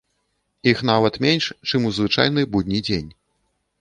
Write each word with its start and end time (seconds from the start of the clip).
Іх 0.71 0.79
нават 0.91 1.19
менш, 1.25 1.49
чым 1.67 1.85
у 1.91 1.93
звычайны 1.99 2.47
будні 2.57 2.79
дзень. 2.89 3.09